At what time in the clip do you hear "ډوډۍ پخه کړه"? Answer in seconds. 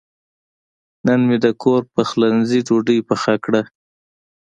2.67-3.61